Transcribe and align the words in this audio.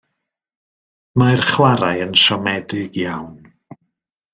Mae'r 1.23 1.45
chwarae 1.51 2.03
yn 2.09 2.19
siomedig 2.25 3.01
iawn. 3.07 3.33